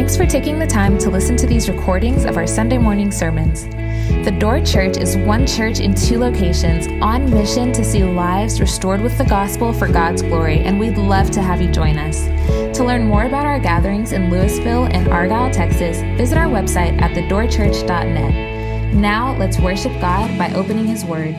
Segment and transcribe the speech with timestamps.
[0.00, 3.66] Thanks for taking the time to listen to these recordings of our Sunday morning sermons.
[4.24, 9.02] The Door Church is one church in two locations on mission to see lives restored
[9.02, 12.24] with the gospel for God's glory, and we'd love to have you join us.
[12.78, 17.10] To learn more about our gatherings in Lewisville and Argyle, Texas, visit our website at
[17.10, 18.94] thedoorchurch.net.
[18.94, 21.36] Now, let's worship God by opening His Word.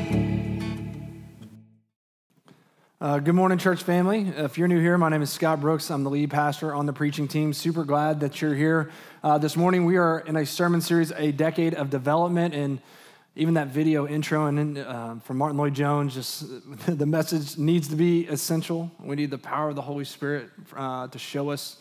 [3.01, 4.31] Uh, good morning, church family.
[4.37, 5.89] If you're new here, my name is Scott Brooks.
[5.89, 7.51] I'm the lead pastor on the preaching team.
[7.51, 8.91] Super glad that you're here.
[9.23, 12.53] Uh, this morning, we are in a sermon series, A Decade of Development.
[12.53, 12.79] And
[13.35, 16.45] even that video intro and uh, from Martyn Lloyd-Jones, just
[16.85, 18.91] the message needs to be essential.
[19.03, 21.77] We need the power of the Holy Spirit uh, to show us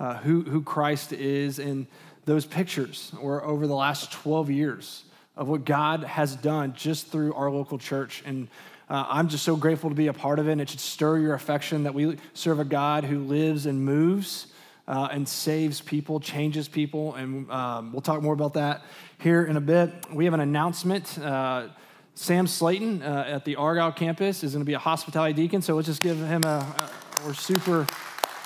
[0.00, 1.60] uh, who, who Christ is.
[1.60, 1.86] And
[2.24, 5.04] those pictures were over the last 12 years
[5.36, 8.24] of what God has done just through our local church.
[8.26, 8.48] And
[8.88, 11.18] uh, I'm just so grateful to be a part of it, and it should stir
[11.18, 14.48] your affection that we serve a God who lives and moves
[14.86, 18.82] uh, and saves people, changes people, and um, we'll talk more about that
[19.18, 19.90] here in a bit.
[20.12, 21.18] We have an announcement.
[21.18, 21.68] Uh,
[22.14, 25.74] Sam Slayton uh, at the Argyle campus is going to be a hospitality deacon, so
[25.74, 26.90] let's just give him a, a
[27.26, 27.86] we're super.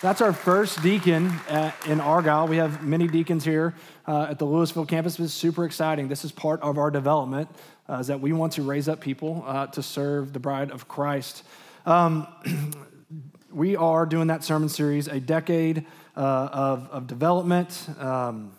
[0.01, 2.47] That's our first deacon at, in Argyle.
[2.47, 3.75] We have many deacons here
[4.07, 5.19] uh, at the Lewisville campus.
[5.19, 6.07] It's super exciting.
[6.07, 7.49] This is part of our development
[7.89, 10.87] uh, is that we want to raise up people uh, to serve the bride of
[10.87, 11.43] Christ.
[11.85, 12.29] Um,
[13.53, 15.85] we are doing that sermon series, a decade
[16.17, 17.89] uh, of, of development.
[17.99, 18.53] Um,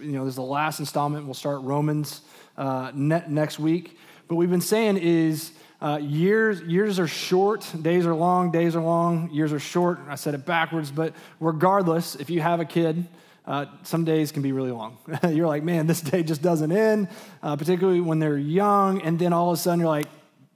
[0.00, 1.26] you know, this is the last installment.
[1.26, 2.22] We'll start Romans
[2.56, 3.98] uh, ne- next week.
[4.28, 8.82] But we've been saying is uh, years years are short, days are long, days are
[8.82, 9.98] long, years are short.
[10.08, 13.06] I said it backwards, but regardless, if you have a kid,
[13.46, 14.98] uh, some days can be really long.
[15.30, 17.08] you're like, man, this day just doesn't end,
[17.42, 19.02] uh, particularly when they're young.
[19.02, 20.08] And then all of a sudden you're like,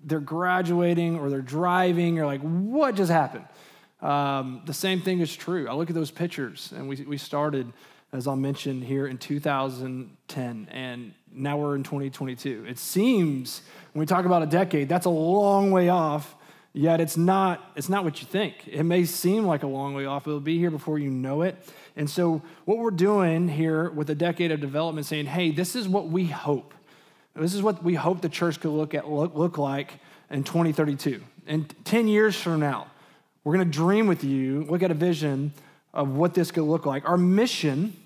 [0.02, 2.16] they're graduating or they're driving.
[2.16, 3.44] You're like, what just happened?
[4.00, 5.68] Um, the same thing is true.
[5.68, 7.70] I look at those pictures, and we, we started,
[8.12, 12.66] as I mentioned, here in 2010, and now we're in 2022.
[12.68, 16.34] It seems, when we talk about a decade, that's a long way off,
[16.72, 18.66] yet it's not, it's not what you think.
[18.66, 21.56] It may seem like a long way off, it'll be here before you know it.
[21.96, 25.88] And so, what we're doing here with a decade of development, saying, hey, this is
[25.88, 26.74] what we hope.
[27.36, 29.94] This is what we hope the church could look, at, look, look like
[30.30, 31.22] in 2032.
[31.46, 32.88] And 10 years from now,
[33.44, 35.52] we're going to dream with you, look at a vision
[35.94, 37.08] of what this could look like.
[37.08, 37.96] Our mission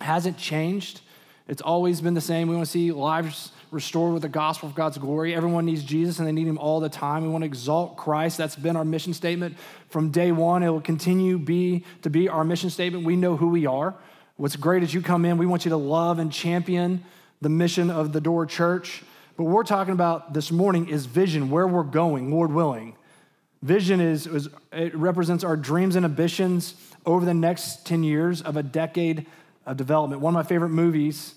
[0.00, 1.00] hasn't changed,
[1.48, 2.48] it's always been the same.
[2.48, 5.34] We want to see lives restored with the gospel of God's glory.
[5.34, 7.22] Everyone needs Jesus and they need him all the time.
[7.22, 8.36] We want to exalt Christ.
[8.38, 9.56] That's been our mission statement
[9.88, 10.62] from day one.
[10.62, 13.04] It will continue be to be our mission statement.
[13.04, 13.94] We know who we are.
[14.36, 17.02] What's great is you come in, we want you to love and champion
[17.40, 19.02] the mission of the Door Church.
[19.36, 22.96] But what we're talking about this morning is vision, where we're going, Lord willing.
[23.62, 26.74] Vision is, is it represents our dreams and ambitions
[27.04, 29.26] over the next 10 years of a decade
[29.66, 30.22] of development.
[30.22, 31.34] One of my favorite movies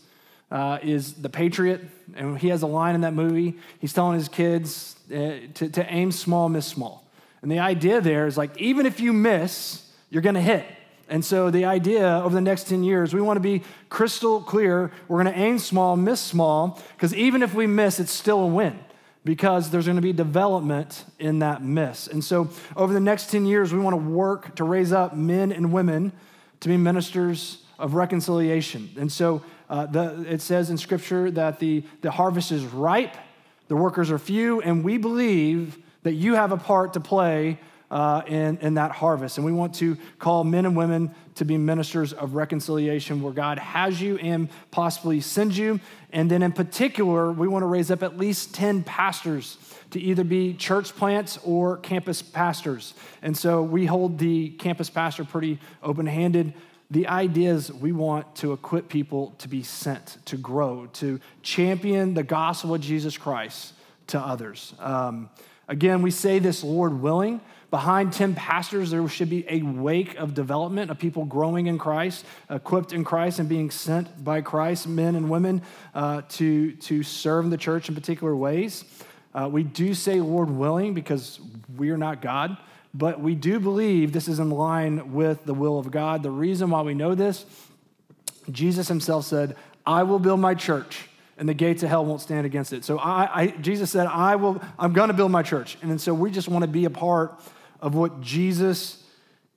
[0.52, 1.82] uh, is The Patriot,
[2.16, 3.56] and he has a line in that movie.
[3.80, 7.06] He's telling his kids uh, to, to aim small, miss small.
[7.42, 10.66] And the idea there is like, even if you miss, you're gonna hit.
[11.08, 14.92] And so the idea over the next 10 years, we wanna be crystal clear.
[15.08, 18.80] We're gonna aim small, miss small, because even if we miss, it's still a win
[19.26, 22.08] because there's going to be development in that miss.
[22.08, 25.52] And so, over the next 10 years, we want to work to raise up men
[25.52, 26.14] and women
[26.62, 28.90] to be ministers of reconciliation.
[28.98, 33.16] And so, uh, the, it says in Scripture that the, the harvest is ripe,
[33.68, 37.60] the workers are few, and we believe that you have a part to play
[37.92, 39.38] uh, in, in that harvest.
[39.38, 43.58] And we want to call men and women to be ministers of reconciliation where God
[43.58, 45.80] has you and possibly sends you.
[46.12, 49.58] And then, in particular, we want to raise up at least 10 pastors
[49.92, 52.94] to either be church plants or campus pastors.
[53.22, 56.54] And so we hold the campus pastor pretty open handed
[56.92, 62.16] the idea is we want to equip people to be sent, to grow, to champion
[62.16, 63.74] the gospel of Jesus Christ
[64.08, 64.74] to others.
[64.80, 65.30] Um,
[65.68, 67.42] again, we say this, Lord willing.
[67.70, 72.26] Behind 10 pastors, there should be a wake of development of people growing in Christ,
[72.50, 75.62] equipped in Christ, and being sent by Christ, men and women,
[75.94, 78.86] uh, to, to serve the church in particular ways.
[79.36, 81.40] Uh, we do say, Lord willing, because
[81.78, 82.58] we are not God
[82.94, 86.24] but we do believe this is in line with the will of God.
[86.24, 87.46] The reason why we know this,
[88.52, 89.56] Jesus himself said,
[89.86, 91.10] I will build my church
[91.40, 92.84] and the gates of hell won't stand against it.
[92.84, 95.78] So I, I Jesus said, I will, I'm going to build my church.
[95.82, 97.40] And so we just want to be a part
[97.80, 99.02] of what Jesus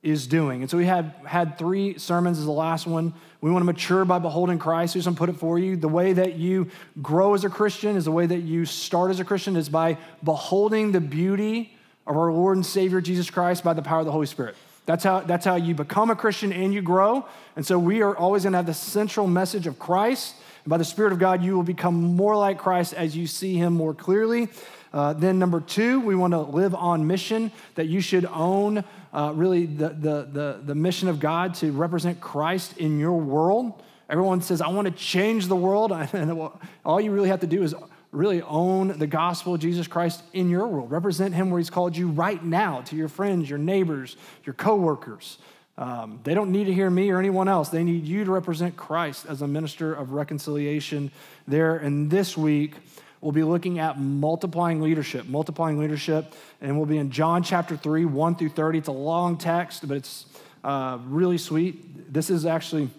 [0.01, 0.61] is doing.
[0.61, 3.13] And so we had had three sermons as the last one.
[3.41, 4.93] We want to mature by beholding Christ.
[4.93, 5.75] Who's going to put it for you?
[5.75, 6.69] The way that you
[7.01, 9.97] grow as a Christian is the way that you start as a Christian is by
[10.23, 11.75] beholding the beauty
[12.05, 14.55] of our Lord and Savior Jesus Christ by the power of the Holy Spirit.
[14.85, 17.25] That's how, that's how you become a Christian and you grow.
[17.55, 20.35] And so we are always going to have the central message of Christ.
[20.65, 23.55] And by the Spirit of God, you will become more like Christ as you see
[23.55, 24.49] him more clearly.
[24.93, 29.31] Uh, then, number two, we want to live on mission, that you should own uh,
[29.33, 33.81] really the, the, the, the mission of God to represent Christ in your world.
[34.09, 35.91] Everyone says, I want to change the world.
[36.13, 36.49] And
[36.85, 37.73] all you really have to do is
[38.13, 40.91] really own the gospel of Jesus Christ in your world.
[40.91, 44.15] Represent him where he's called you right now to your friends, your neighbors,
[44.45, 45.39] your coworkers.
[45.77, 47.69] Um, they don't need to hear me or anyone else.
[47.69, 51.11] They need you to represent Christ as a minister of reconciliation
[51.47, 51.77] there.
[51.77, 52.75] And this week,
[53.21, 55.25] we'll be looking at multiplying leadership.
[55.25, 58.77] Multiplying leadership, and we'll be in John chapter 3, 1 through 30.
[58.77, 60.27] It's a long text, but it's
[60.63, 62.13] uh, really sweet.
[62.13, 62.89] This is actually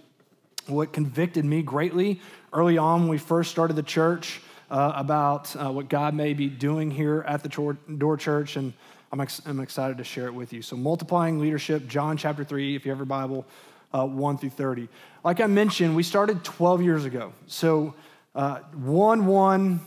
[0.66, 2.20] what convicted me greatly
[2.52, 4.40] early on when we first started the church
[4.74, 8.72] uh, about uh, what God may be doing here at the Door Church, and
[9.12, 10.62] I'm, ex- I'm, excited to share it with you.
[10.62, 13.46] So, multiplying leadership, John chapter 3, if you have your Bible,
[13.92, 14.88] uh, 1 through 30.
[15.22, 17.32] Like I mentioned, we started 12 years ago.
[17.46, 17.94] So,
[18.34, 19.80] uh, 1 1,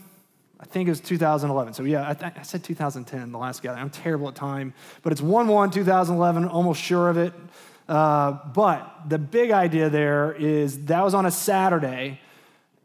[0.62, 1.74] I think it was 2011.
[1.74, 3.82] So, yeah, I, th- I said 2010, the last gathering.
[3.82, 7.34] I'm terrible at time, but it's 1 1, 2011, almost sure of it.
[7.90, 12.22] Uh, but the big idea there is that was on a Saturday,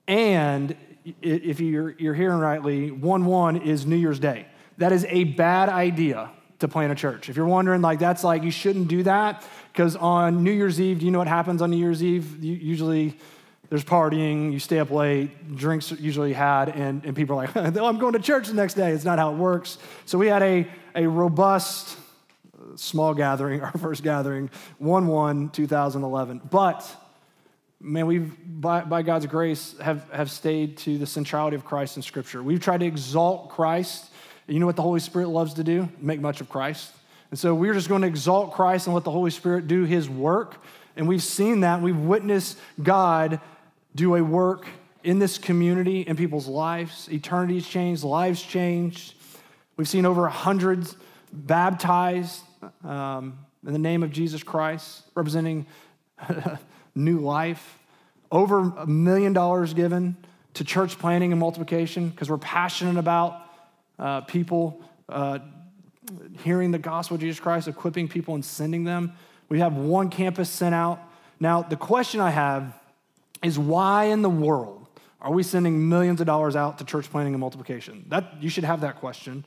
[0.09, 4.47] and if you're, you're hearing rightly, 1 1 is New Year's Day.
[4.79, 7.29] That is a bad idea to plant a church.
[7.29, 11.01] If you're wondering, like, that's like, you shouldn't do that, because on New Year's Eve,
[11.01, 12.43] do you know what happens on New Year's Eve?
[12.43, 13.17] usually,
[13.69, 17.57] there's partying, you stay up late, drinks are usually had, and, and people are like,
[17.77, 18.93] oh, I'm going to church the next day.
[18.93, 19.79] It's not how it works.
[20.07, 21.99] So we had a, a robust,
[22.55, 26.43] uh, small gathering, our first gathering, 1 1 2011.
[26.51, 27.02] But
[27.83, 32.03] man, we've, by, by, God's grace, have, have stayed to the centrality of Christ in
[32.03, 32.43] Scripture.
[32.43, 34.11] We've tried to exalt Christ.
[34.47, 35.89] You know what the Holy Spirit loves to do?
[35.99, 36.93] Make much of Christ.
[37.31, 40.09] And so we're just going to exalt Christ and let the Holy Spirit do his
[40.09, 40.63] work.
[40.97, 41.81] And we've seen that.
[41.81, 43.41] We've witnessed God
[43.95, 44.67] do a work
[45.03, 47.09] in this community, in people's lives.
[47.11, 49.15] Eternities changed, lives changed.
[49.77, 50.97] We've seen over hundreds
[51.33, 52.43] baptized
[52.85, 55.67] um, in the name of Jesus Christ, representing
[56.95, 57.79] new life.
[58.31, 60.17] Over a million dollars given
[60.55, 63.41] to church planting and multiplication because we're passionate about
[63.99, 65.39] uh, people uh,
[66.43, 69.13] hearing the gospel of Jesus Christ, equipping people and sending them.
[69.49, 71.01] We have one campus sent out.
[71.41, 72.79] Now, the question I have
[73.43, 74.87] is why in the world
[75.21, 78.05] are we sending millions of dollars out to church planting and multiplication?
[78.09, 79.45] That, you should have that question.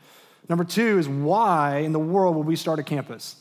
[0.47, 3.37] Number two is why in the world would we start a campus?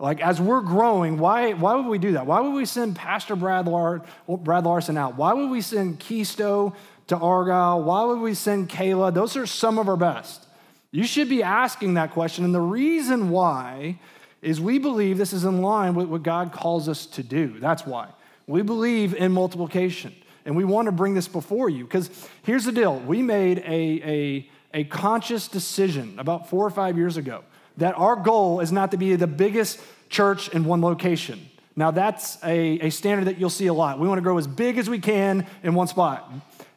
[0.00, 2.24] Like, as we're growing, why, why would we do that?
[2.24, 5.16] Why would we send Pastor Brad, Lar- Brad Larson out?
[5.16, 6.74] Why would we send Keisto
[7.08, 7.82] to Argyle?
[7.82, 9.12] Why would we send Kayla?
[9.12, 10.46] Those are some of our best.
[10.92, 12.44] You should be asking that question.
[12.44, 13.98] And the reason why
[14.40, 17.58] is we believe this is in line with what God calls us to do.
[17.58, 18.08] That's why.
[18.46, 20.14] We believe in multiplication.
[20.44, 21.84] And we want to bring this before you.
[21.84, 22.08] Because
[22.44, 27.16] here's the deal we made a, a, a conscious decision about four or five years
[27.16, 27.42] ago
[27.78, 31.48] that our goal is not to be the biggest church in one location.
[31.76, 33.98] Now, that's a, a standard that you'll see a lot.
[33.98, 36.30] We want to grow as big as we can in one spot.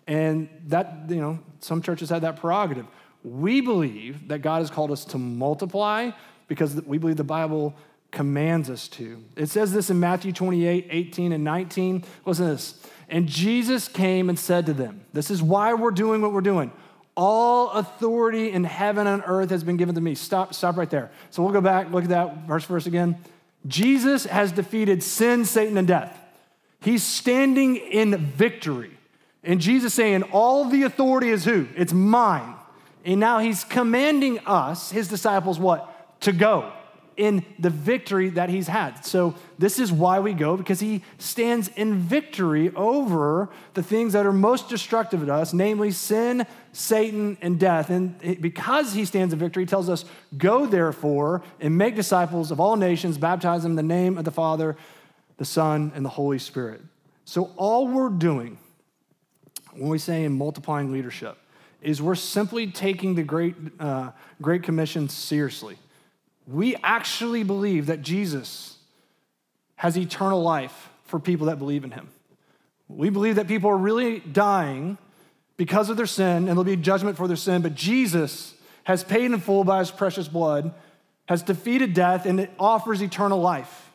[0.07, 2.85] And that, you know, some churches have that prerogative.
[3.23, 6.11] We believe that God has called us to multiply
[6.47, 7.75] because we believe the Bible
[8.11, 9.23] commands us to.
[9.35, 12.03] It says this in Matthew 28 18 and 19.
[12.25, 12.85] Listen to this.
[13.09, 16.71] And Jesus came and said to them, This is why we're doing what we're doing.
[17.15, 20.15] All authority in heaven and earth has been given to me.
[20.15, 21.11] Stop, stop right there.
[21.29, 23.17] So we'll go back, look at that verse verse again.
[23.67, 26.17] Jesus has defeated sin, Satan, and death.
[26.79, 28.97] He's standing in victory.
[29.43, 31.67] And Jesus saying, All the authority is who?
[31.75, 32.55] It's mine.
[33.03, 36.21] And now he's commanding us, his disciples, what?
[36.21, 36.71] To go
[37.17, 39.05] in the victory that he's had.
[39.05, 44.25] So, this is why we go, because he stands in victory over the things that
[44.25, 47.89] are most destructive to us, namely sin, Satan, and death.
[47.89, 50.05] And because he stands in victory, he tells us,
[50.37, 54.31] Go therefore and make disciples of all nations, baptize them in the name of the
[54.31, 54.77] Father,
[55.37, 56.81] the Son, and the Holy Spirit.
[57.25, 58.57] So, all we're doing
[59.73, 61.37] when we say in multiplying leadership
[61.81, 65.77] is we're simply taking the Great, uh, Great Commission seriously
[66.51, 68.77] we actually believe that Jesus
[69.75, 72.09] has eternal life for people that believe in him.
[72.87, 74.97] We believe that people are really dying
[75.57, 78.53] because of their sin and there'll be judgment for their sin, but Jesus
[78.83, 80.73] has paid in full by his precious blood,
[81.25, 83.91] has defeated death, and it offers eternal life.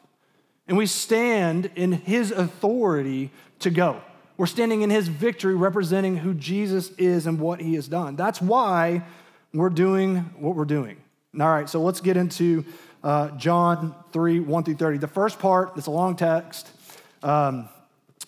[0.68, 4.00] And we stand in his authority to go.
[4.36, 8.16] We're standing in his victory, representing who Jesus is and what he has done.
[8.16, 9.02] That's why
[9.52, 10.98] we're doing what we're doing.
[11.38, 12.64] All right, so let's get into
[13.04, 14.98] uh, John 3 1 through 30.
[14.98, 16.70] The first part, it's a long text.
[17.22, 17.68] Um,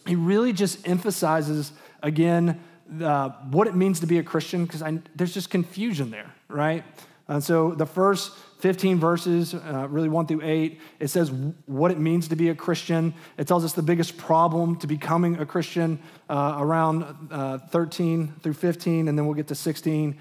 [0.06, 2.60] he really just emphasizes again
[3.02, 4.82] uh, what it means to be a Christian because
[5.14, 6.84] there's just confusion there, right?
[7.28, 11.30] And so the first 15 verses, uh, really 1 through 8, it says
[11.66, 13.14] what it means to be a Christian.
[13.36, 15.98] It tells us the biggest problem to becoming a Christian
[16.30, 20.18] uh, around uh, 13 through 15, and then we'll get to 16.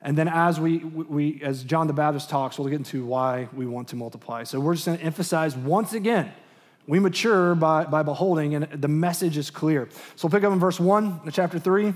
[0.00, 3.66] And then as we, we, as John the Baptist talks, we'll get into why we
[3.66, 4.44] want to multiply.
[4.44, 6.32] So we're just going to emphasize once again,
[6.86, 9.88] we mature by, by beholding, and the message is clear.
[10.14, 11.92] So we'll pick up in verse 1 of chapter 3.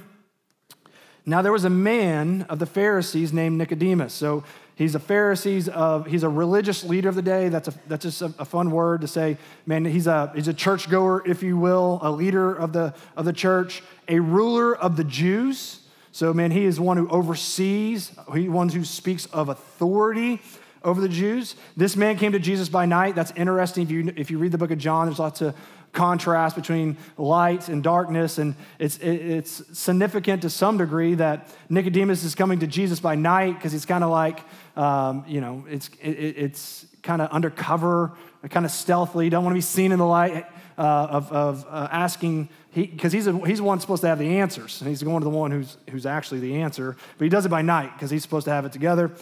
[1.25, 4.13] Now there was a man of the Pharisees named Nicodemus.
[4.13, 4.43] So
[4.75, 7.49] he's a Pharisees of he's a religious leader of the day.
[7.49, 9.37] That's a that's just a, a fun word to say.
[9.65, 13.33] Man, he's a he's a churchgoer, if you will, a leader of the of the
[13.33, 15.82] church, a ruler of the Jews.
[16.13, 18.13] So man, he is one who oversees.
[18.35, 20.41] He one who speaks of authority
[20.85, 21.57] over the Jews.
[21.77, 23.15] This man came to Jesus by night.
[23.15, 23.85] That's interesting.
[23.85, 25.55] If you if you read the book of John, there's lots of
[25.93, 28.39] contrast between light and darkness.
[28.39, 33.55] And it's, it's significant to some degree that Nicodemus is coming to Jesus by night
[33.55, 34.41] because he's kind of like,
[34.77, 38.13] um, you know, it's, it, it's kind of undercover,
[38.49, 40.47] kind of stealthily, don't want to be seen in the light
[40.79, 44.39] uh, of, of uh, asking, because he, he's, he's the one supposed to have the
[44.39, 44.81] answers.
[44.81, 46.97] And he's going to the one who's, who's actually the answer.
[47.19, 49.13] But he does it by night because he's supposed to have it together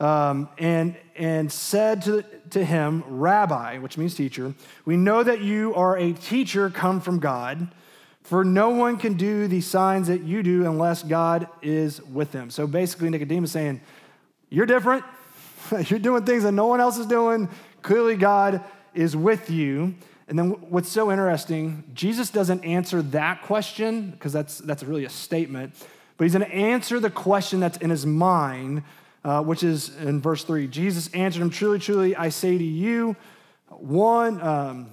[0.00, 4.54] um, and, and said to, to him, Rabbi, which means teacher,
[4.84, 7.68] we know that you are a teacher come from God,
[8.22, 12.50] for no one can do the signs that you do unless God is with them.
[12.50, 13.80] So basically, Nicodemus saying,
[14.48, 15.04] You're different.
[15.86, 17.48] You're doing things that no one else is doing.
[17.82, 19.94] Clearly, God is with you.
[20.28, 25.10] And then what's so interesting, Jesus doesn't answer that question, because that's, that's really a
[25.10, 25.74] statement,
[26.16, 28.82] but he's going to answer the question that's in his mind
[29.24, 30.66] uh, which is in verse 3.
[30.68, 33.16] Jesus answered him, Truly, truly, I say to you,
[33.68, 34.90] one, um,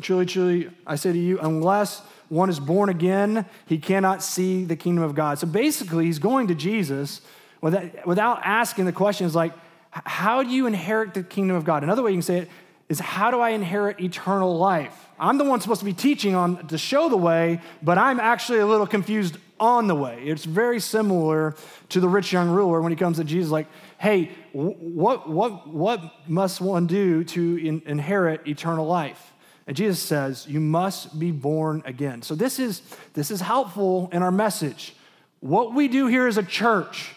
[0.00, 4.76] truly, truly, I say to you, unless one is born again, he cannot see the
[4.76, 5.38] kingdom of God.
[5.38, 7.20] So basically, he's going to Jesus
[7.60, 9.52] without, without asking the questions like,
[9.90, 11.82] How do you inherit the kingdom of God?
[11.82, 12.50] Another way you can say it
[12.88, 15.08] is, How do I inherit eternal life?
[15.18, 18.58] I'm the one supposed to be teaching on to show the way, but I'm actually
[18.58, 20.22] a little confused on the way.
[20.24, 21.54] It's very similar
[21.90, 26.00] to the rich young ruler when he comes to Jesus, like, hey, what, what, what
[26.28, 29.32] must one do to in, inherit eternal life?
[29.66, 32.22] And Jesus says, you must be born again.
[32.22, 32.82] So this is,
[33.14, 34.94] this is helpful in our message.
[35.40, 37.14] What we do here as a church,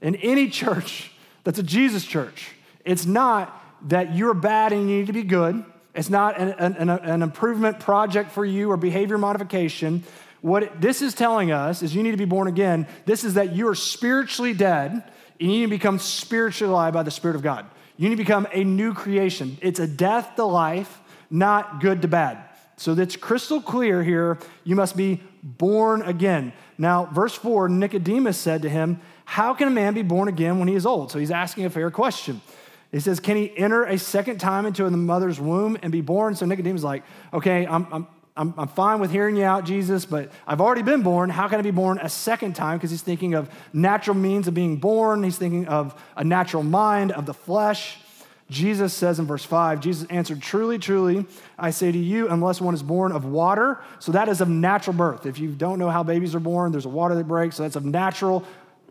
[0.00, 1.10] in any church
[1.44, 2.52] that's a Jesus church,
[2.84, 5.64] it's not that you're bad and you need to be good.
[5.94, 10.04] It's not an, an, an improvement project for you or behavior modification.
[10.40, 12.86] What this is telling us is you need to be born again.
[13.04, 17.02] This is that you are spiritually dead and you need to become spiritually alive by
[17.02, 17.66] the Spirit of God.
[17.96, 19.58] You need to become a new creation.
[19.60, 22.44] It's a death to life, not good to bad.
[22.76, 24.38] So that's crystal clear here.
[24.62, 26.52] You must be born again.
[26.78, 30.68] Now, verse 4 Nicodemus said to him, How can a man be born again when
[30.68, 31.10] he is old?
[31.10, 32.40] So he's asking a fair question.
[32.90, 36.34] He says, Can he enter a second time into the mother's womb and be born?
[36.34, 38.06] So Nicodemus is like, Okay, I'm, I'm
[38.38, 41.28] I'm, fine with hearing you out, Jesus, but I've already been born.
[41.28, 42.78] How can I be born a second time?
[42.78, 45.24] Because he's thinking of natural means of being born.
[45.24, 47.98] He's thinking of a natural mind, of the flesh.
[48.48, 51.26] Jesus says in verse 5, Jesus answered, Truly, truly,
[51.58, 54.96] I say to you, unless one is born of water, so that is of natural
[54.96, 55.26] birth.
[55.26, 57.76] If you don't know how babies are born, there's a water that breaks, so that's
[57.76, 58.44] of natural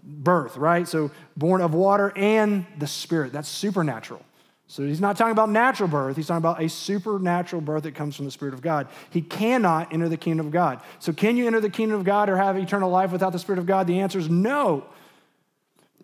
[0.07, 0.87] birth, right?
[0.87, 4.23] So born of water and the Spirit, that's supernatural.
[4.69, 8.15] So he's not talking about natural birth, he's talking about a supernatural birth that comes
[8.15, 8.87] from the Spirit of God.
[9.09, 10.81] He cannot enter the kingdom of God.
[10.99, 13.59] So, can you enter the kingdom of God or have eternal life without the Spirit
[13.59, 13.87] of God?
[13.87, 14.85] The answer is no.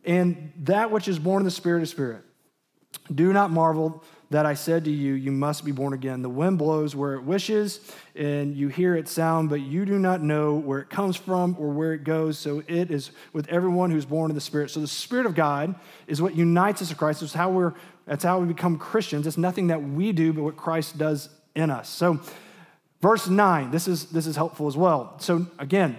[0.05, 2.23] And that which is born of the Spirit is Spirit.
[3.13, 6.21] Do not marvel that I said to you, You must be born again.
[6.21, 7.79] The wind blows where it wishes,
[8.15, 11.69] and you hear its sound, but you do not know where it comes from or
[11.69, 12.37] where it goes.
[12.37, 14.69] So it is with everyone who's born of the Spirit.
[14.71, 15.75] So the Spirit of God
[16.07, 17.23] is what unites us to Christ.
[17.23, 17.73] It's how we're
[18.05, 19.27] that's how we become Christians.
[19.27, 21.87] It's nothing that we do, but what Christ does in us.
[21.89, 22.19] So,
[23.01, 25.17] verse 9, this is, this is helpful as well.
[25.19, 25.97] So, again,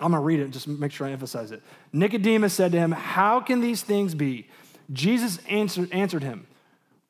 [0.00, 1.62] I'm going to read it and just make sure I emphasize it.
[1.92, 4.48] Nicodemus said to him, How can these things be?
[4.92, 6.46] Jesus answered, answered him,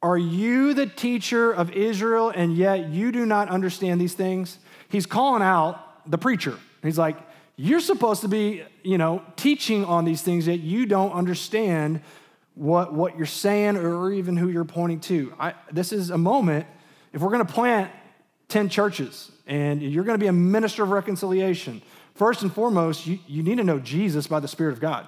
[0.03, 4.59] Are you the teacher of Israel, and yet you do not understand these things?
[4.89, 6.59] He's calling out the preacher.
[6.83, 7.17] He's like,
[7.57, 12.03] You're supposed to be, you know, teaching on these things, yet you don't understand
[12.57, 15.33] what, what you're saying or even who you're pointing to.
[15.39, 16.67] I, this is a moment,
[17.13, 17.91] if we're going to plant
[18.49, 21.83] 10 churches and you're going to be a minister of reconciliation,
[22.15, 25.07] first and foremost, you, you need to know Jesus by the Spirit of God.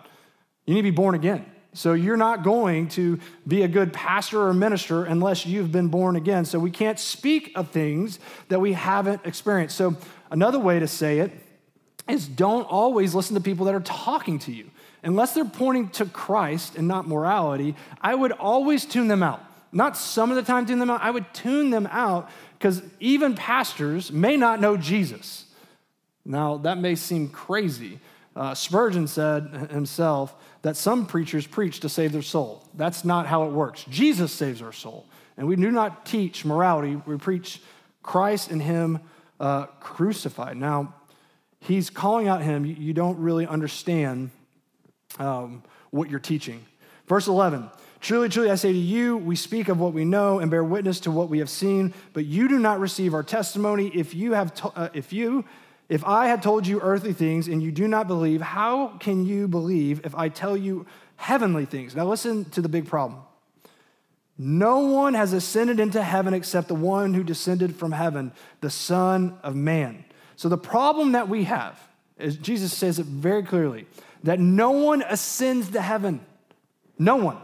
[0.66, 1.46] You need to be born again.
[1.78, 6.16] So you're not going to be a good pastor or minister unless you've been born
[6.16, 6.44] again.
[6.44, 8.18] So we can't speak of things
[8.48, 9.76] that we haven't experienced.
[9.76, 9.96] So
[10.28, 11.30] another way to say it
[12.08, 14.68] is don't always listen to people that are talking to you.
[15.04, 19.40] Unless they're pointing to Christ and not morality, I would always tune them out.
[19.70, 23.36] Not some of the time tune them out, I would tune them out because even
[23.36, 25.44] pastors may not know Jesus.
[26.24, 28.00] Now, that may seem crazy.
[28.34, 32.64] Uh, Spurgeon said himself that some preachers preach to save their soul.
[32.74, 33.84] That's not how it works.
[33.88, 35.06] Jesus saves our soul.
[35.36, 37.60] And we do not teach morality, we preach
[38.02, 39.00] Christ and Him
[39.38, 40.56] uh, crucified.
[40.56, 40.94] Now,
[41.60, 42.64] he's calling out Him.
[42.64, 44.30] You don't really understand
[45.18, 46.64] um, what you're teaching.
[47.06, 50.50] Verse 11 Truly, truly, I say to you, we speak of what we know and
[50.50, 53.88] bear witness to what we have seen, but you do not receive our testimony.
[53.88, 55.44] If you have, to, uh, if you,
[55.88, 59.48] if I had told you earthly things and you do not believe, how can you
[59.48, 61.96] believe if I tell you heavenly things?
[61.96, 63.22] Now, listen to the big problem.
[64.36, 69.38] No one has ascended into heaven except the one who descended from heaven, the Son
[69.42, 70.04] of Man.
[70.36, 71.80] So, the problem that we have,
[72.18, 73.86] is Jesus says it very clearly,
[74.22, 76.20] that no one ascends to heaven.
[76.98, 77.38] No one.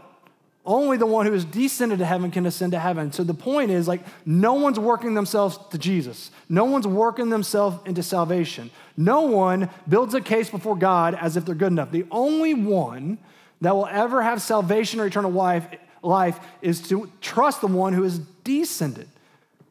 [0.65, 3.11] Only the one who has descended to heaven can ascend to heaven.
[3.11, 6.31] So the point is like no one's working themselves to Jesus.
[6.49, 8.71] No one's working themselves into salvation.
[8.97, 11.91] No one builds a case before God as if they're good enough.
[11.91, 13.19] The only one
[13.61, 15.67] that will ever have salvation or eternal life,
[16.01, 19.07] life is to trust the one who has descended.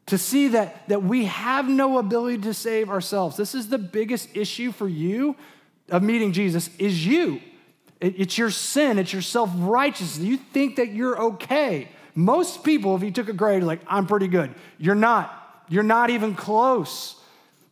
[0.07, 3.37] To see that, that we have no ability to save ourselves.
[3.37, 5.35] This is the biggest issue for you
[5.89, 7.41] of meeting Jesus is you.
[8.01, 10.25] It's your sin, it's your self righteousness.
[10.25, 11.89] You think that you're okay.
[12.13, 14.53] Most people, if you took a grade, like, I'm pretty good.
[14.77, 15.63] You're not.
[15.69, 17.15] You're not even close.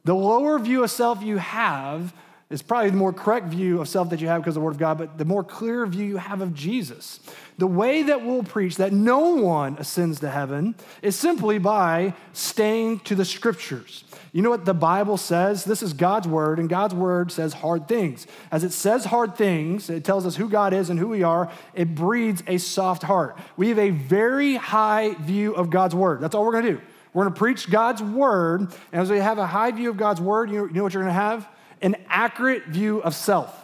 [0.04, 2.14] The lower view of self you have
[2.54, 4.76] is probably the more correct view of self that you have because of the Word
[4.76, 7.20] of God, but the more clear view you have of Jesus.
[7.58, 13.00] The way that we'll preach that no one ascends to heaven is simply by staying
[13.02, 14.04] to the Scriptures.
[14.34, 15.66] You know what the Bible says?
[15.66, 18.28] This is God's word, and God's word says hard things.
[18.52, 21.52] As it says hard things, it tells us who God is and who we are,
[21.74, 23.36] it breeds a soft heart.
[23.58, 26.22] We have a very high view of God's word.
[26.22, 26.82] That's all we're gonna do.
[27.14, 30.52] We're gonna preach God's word, and as we have a high view of God's word,
[30.52, 31.48] you know, what you're gonna have?
[31.84, 33.64] An accurate view of self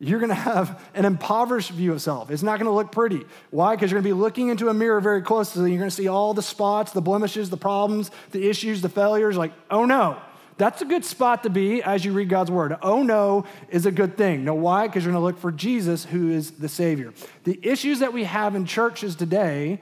[0.00, 2.30] you're to have an impoverished view of self.
[2.30, 3.22] It's not to look pretty.
[3.50, 3.74] Why?
[3.74, 5.70] Because you're to be looking into a mirror very closely.
[5.70, 9.36] You're to see all the spots, the blemishes, the problems, the issues, the failures.
[9.36, 10.20] Like, oh no,
[10.56, 12.76] that's a good spot to be as you read God's word.
[12.82, 14.44] Oh no is a good thing.
[14.44, 14.88] No, why?
[14.88, 17.14] Because you're going to look for Jesus, who is the Savior.
[17.44, 19.80] The issues that we have in churches today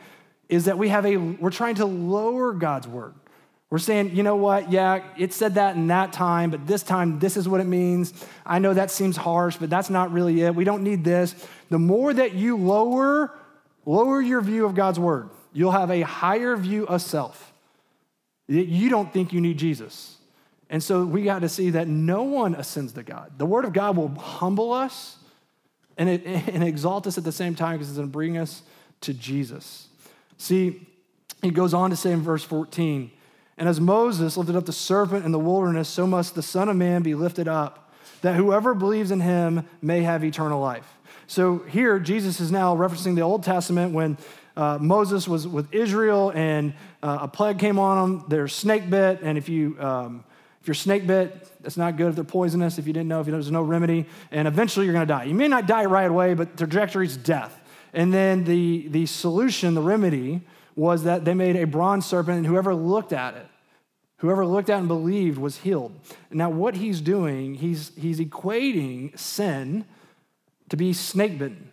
[0.48, 3.14] is that we have a, we're trying to lower God's word.
[3.72, 4.70] We're saying, you know what?
[4.70, 8.12] Yeah, it said that in that time, but this time, this is what it means.
[8.44, 10.54] I know that seems harsh, but that's not really it.
[10.54, 11.34] We don't need this.
[11.70, 13.32] The more that you lower,
[13.86, 17.50] lower your view of God's word, you'll have a higher view of self.
[18.46, 20.18] You don't think you need Jesus.
[20.68, 23.32] And so we got to see that no one ascends to God.
[23.38, 25.16] The word of God will humble us
[25.96, 28.64] and, it, and exalt us at the same time because it's going to bring us
[29.00, 29.88] to Jesus.
[30.36, 30.86] See,
[31.40, 33.10] he goes on to say in verse 14,
[33.58, 36.76] and as Moses lifted up the serpent in the wilderness, so must the Son of
[36.76, 40.86] Man be lifted up, that whoever believes in him may have eternal life.
[41.26, 44.18] So here, Jesus is now referencing the Old Testament when
[44.56, 48.24] uh, Moses was with Israel and uh, a plague came on them.
[48.28, 50.24] They're snake bit, and if you um,
[50.60, 52.78] if you're snake bit, that's not good if they're poisonous.
[52.78, 55.24] If you didn't know, if there's no remedy, and eventually you're going to die.
[55.24, 57.58] You may not die right away, but the trajectory is death.
[57.92, 60.42] And then the the solution, the remedy,
[60.74, 63.46] was that they made a bronze serpent, and whoever looked at it,
[64.18, 65.92] whoever looked at and believed was healed.
[66.30, 69.84] Now, what he's doing, he's, he's equating sin
[70.68, 71.70] to be snake bitten.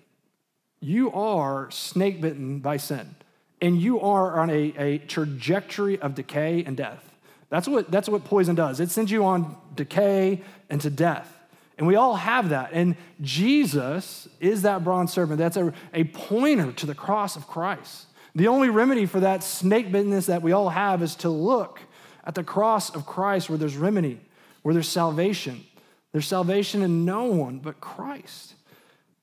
[0.82, 3.16] You are snake bitten by sin,
[3.62, 7.06] and you are on a, a trajectory of decay and death.
[7.50, 8.80] That's what, that's what poison does.
[8.80, 11.36] It sends you on decay and to death.
[11.78, 12.72] And we all have that.
[12.74, 15.40] And Jesus is that bronze serpent.
[15.40, 18.06] That's a, a pointer to the cross of Christ.
[18.40, 21.82] The only remedy for that snake bittenness that we all have is to look
[22.24, 24.22] at the cross of Christ where there's remedy,
[24.62, 25.66] where there's salvation.
[26.14, 28.54] There's salvation in no one but Christ.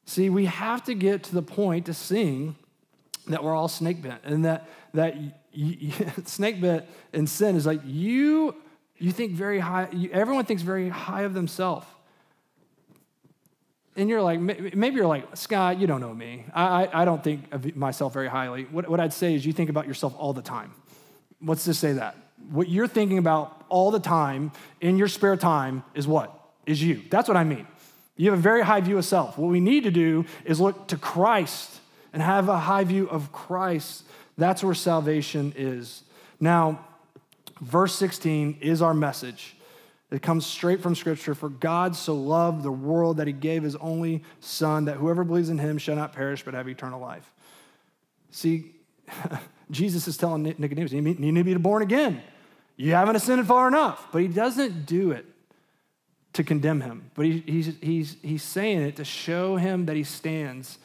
[0.05, 2.57] See, we have to get to the point to seeing
[3.27, 5.17] that we're all snake bit and that, that
[6.27, 8.55] snake bit in sin is like you,
[8.99, 11.87] you think very high, you, everyone thinks very high of themselves.
[13.97, 16.45] And you're like, maybe you're like, Scott, you don't know me.
[16.55, 18.65] I, I, don't think of myself very highly.
[18.65, 20.75] What, what I'd say is you think about yourself all the time.
[21.43, 22.15] Let's just say that.
[22.51, 26.33] What you're thinking about all the time in your spare time is what?
[26.67, 27.03] Is you.
[27.09, 27.67] That's what I mean.
[28.17, 29.39] You have a very high view of self.
[29.39, 31.81] What we need to do is look to Christ
[32.13, 34.05] and have a high view of Christ.
[34.37, 36.03] That's where salvation is.
[36.39, 36.85] Now,
[37.61, 39.56] verse 16 is our message.
[40.11, 41.35] It comes straight from Scripture.
[41.35, 45.49] For God so loved the world that he gave his only Son, that whoever believes
[45.49, 47.31] in him shall not perish but have eternal life.
[48.31, 48.75] See,
[49.71, 52.23] Jesus is telling Nicodemus, you need to be born again.
[52.77, 54.07] You haven't ascended far enough.
[54.13, 55.27] But he doesn't do it
[56.35, 60.05] to condemn him, but he, he's, he's, he's saying it to show him that he
[60.05, 60.79] stands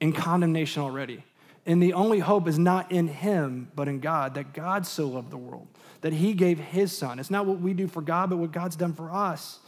[0.00, 1.24] in condemnation already.
[1.64, 5.30] And the only hope is not in him, but in God, that God so loved
[5.30, 5.66] the world,
[6.00, 7.18] that he gave his son.
[7.18, 9.58] It's not what we do for God, but what God's done for us.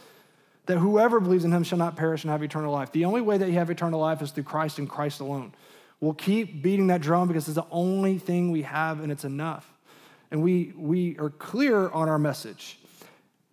[0.67, 2.91] That whoever believes in him shall not perish and have eternal life.
[2.91, 5.53] The only way that you have eternal life is through Christ and Christ alone.
[5.99, 9.71] We'll keep beating that drum because it's the only thing we have and it's enough.
[10.31, 12.77] And we, we are clear on our message.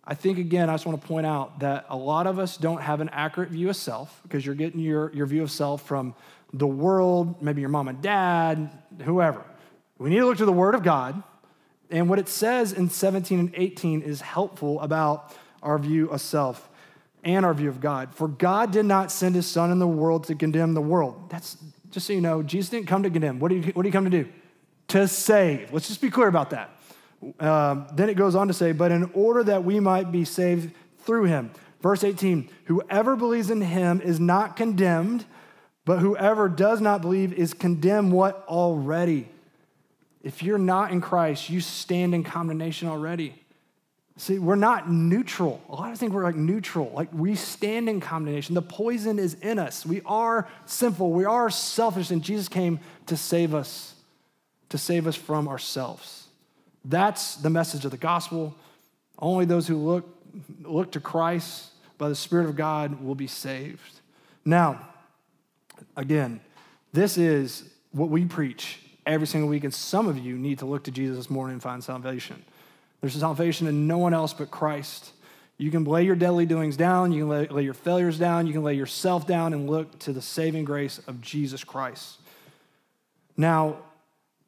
[0.05, 2.81] I think, again, I just want to point out that a lot of us don't
[2.81, 6.15] have an accurate view of self because you're getting your, your view of self from
[6.53, 8.71] the world, maybe your mom and dad,
[9.03, 9.43] whoever.
[9.99, 11.21] We need to look to the Word of God.
[11.89, 16.69] And what it says in 17 and 18 is helpful about our view of self
[17.23, 18.13] and our view of God.
[18.13, 21.29] For God did not send his Son in the world to condemn the world.
[21.29, 21.57] That's
[21.91, 23.39] just so you know, Jesus didn't come to condemn.
[23.39, 24.29] What did he, what did he come to do?
[24.89, 25.73] To save.
[25.73, 26.69] Let's just be clear about that.
[27.39, 30.73] Um, then it goes on to say, but in order that we might be saved
[30.99, 31.51] through him.
[31.81, 35.25] Verse 18, whoever believes in him is not condemned,
[35.85, 39.27] but whoever does not believe is condemned what already?
[40.21, 43.35] If you're not in Christ, you stand in condemnation already.
[44.17, 45.61] See, we're not neutral.
[45.69, 46.91] A lot of things we're like neutral.
[46.93, 48.53] Like we stand in condemnation.
[48.53, 49.85] The poison is in us.
[49.85, 51.11] We are sinful.
[51.11, 53.95] We are selfish, and Jesus came to save us,
[54.69, 56.27] to save us from ourselves.
[56.83, 58.55] That's the message of the gospel.
[59.17, 60.09] Only those who look,
[60.63, 64.01] look to Christ by the Spirit of God will be saved.
[64.43, 64.85] Now,
[65.95, 66.41] again,
[66.91, 68.79] this is what we preach
[69.09, 71.61] every single week, and some of you need to look to Jesus this morning and
[71.61, 72.41] find salvation.
[73.01, 75.11] There's salvation in no one else but Christ.
[75.57, 78.53] You can lay your deadly doings down, you can lay, lay your failures down, you
[78.53, 82.19] can lay yourself down and look to the saving grace of Jesus Christ.
[83.35, 83.77] Now,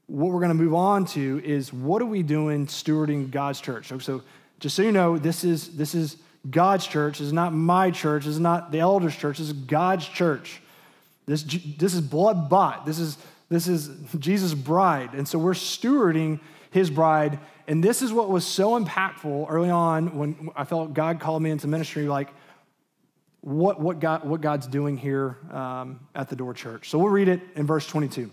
[0.08, 3.88] what we're going to move on to is what are we doing stewarding God's church?
[3.88, 4.22] So, so
[4.60, 6.18] just so you know, this is this is
[6.50, 7.20] God's church.
[7.20, 8.26] This is not my church.
[8.26, 9.38] This is not the elders' church.
[9.38, 10.62] This is God's church.
[11.26, 12.86] This, this is blood bought.
[12.86, 13.18] This is
[13.52, 17.38] this is Jesus' bride, and so we're stewarding His bride.
[17.68, 21.52] And this is what was so impactful early on when I felt God called me
[21.52, 22.08] into ministry.
[22.08, 22.30] Like,
[23.42, 26.90] what what God what God's doing here um, at the Door Church.
[26.90, 28.32] So we'll read it in verse 22.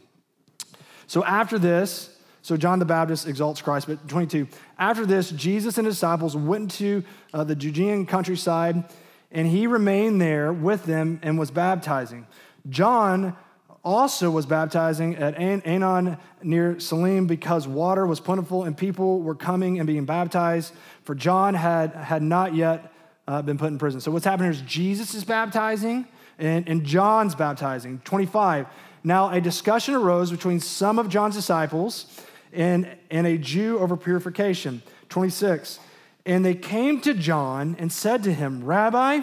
[1.08, 4.46] So after this, so John the Baptist exalts Christ, but 22.
[4.78, 7.02] After this, Jesus and his disciples went to
[7.34, 8.84] uh, the Judean countryside,
[9.32, 12.24] and he remained there with them and was baptizing.
[12.68, 13.36] John
[13.84, 19.78] also was baptizing at Aenon near Salim because water was plentiful and people were coming
[19.78, 20.72] and being baptized,
[21.04, 22.92] for John had, had not yet
[23.26, 24.00] uh, been put in prison.
[24.00, 26.06] So what's happening is Jesus is baptizing
[26.38, 28.00] and, and John's baptizing.
[28.04, 28.66] 25.
[29.04, 32.06] Now, a discussion arose between some of John's disciples
[32.52, 34.82] and, and a Jew over purification.
[35.08, 35.78] 26.
[36.26, 39.20] And they came to John and said to him, Rabbi,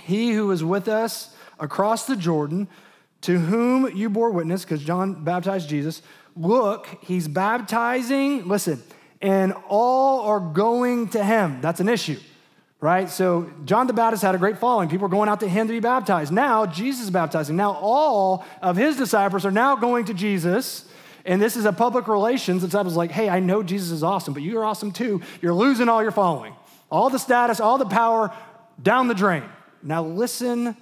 [0.00, 2.68] he who was with us across the Jordan,
[3.22, 6.02] to whom you bore witness, because John baptized Jesus,
[6.36, 8.82] look, he's baptizing, listen,
[9.20, 11.60] and all are going to him.
[11.60, 12.18] That's an issue
[12.82, 13.08] right?
[13.08, 14.88] So John the Baptist had a great following.
[14.88, 16.32] People were going out to him to be baptized.
[16.32, 17.56] Now Jesus is baptizing.
[17.56, 20.84] Now all of his disciples are now going to Jesus.
[21.24, 22.62] And this is a public relations.
[22.62, 25.22] The disciples like, hey, I know Jesus is awesome, but you're awesome too.
[25.40, 26.54] You're losing all your following.
[26.90, 28.34] All the status, all the power,
[28.82, 29.44] down the drain.
[29.84, 30.76] Now listen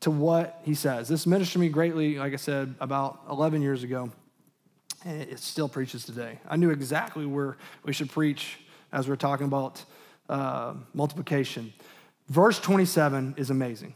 [0.00, 1.08] to what he says.
[1.08, 4.10] This ministered me greatly, like I said, about 11 years ago.
[5.04, 6.38] And it still preaches today.
[6.48, 8.58] I knew exactly where we should preach
[8.92, 9.84] as we're talking about
[10.28, 11.72] uh, multiplication.
[12.28, 13.94] Verse 27 is amazing.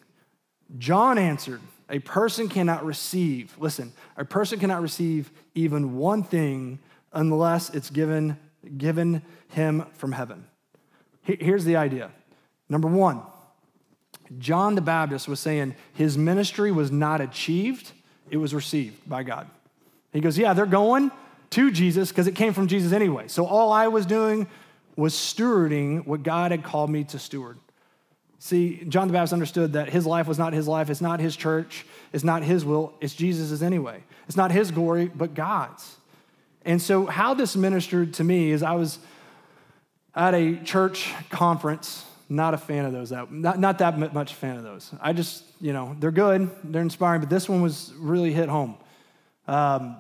[0.78, 6.78] John answered, A person cannot receive, listen, a person cannot receive even one thing
[7.12, 8.38] unless it's given,
[8.78, 10.46] given him from heaven.
[11.22, 12.10] Here's the idea.
[12.68, 13.22] Number one,
[14.38, 17.92] John the Baptist was saying his ministry was not achieved,
[18.30, 19.48] it was received by God.
[20.12, 21.10] He goes, Yeah, they're going
[21.50, 23.28] to Jesus because it came from Jesus anyway.
[23.28, 24.46] So all I was doing
[24.96, 27.58] was stewarding what God had called me to steward.
[28.38, 31.36] See, John the Baptist understood that his life was not his life, it's not his
[31.36, 34.02] church, it's not his will, it's Jesus's anyway.
[34.28, 35.96] It's not his glory, but God's.
[36.64, 38.98] And so, how this ministered to me is I was
[40.14, 43.10] at a church conference not a fan of those.
[43.10, 44.92] That, not, not that much fan of those.
[45.00, 48.76] I just, you know, they're good, they're inspiring, but this one was really hit home.
[49.48, 49.96] Um,